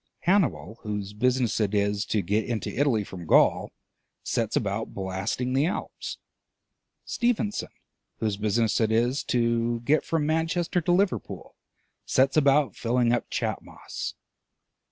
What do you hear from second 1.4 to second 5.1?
it is to get into Italy from Gaul, sets about